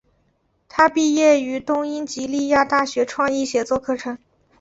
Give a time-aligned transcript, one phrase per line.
[0.67, 4.17] 她毕业于东英吉利亚大学创意写作课程。